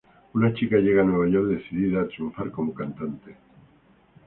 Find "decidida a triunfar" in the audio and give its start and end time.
1.47-2.49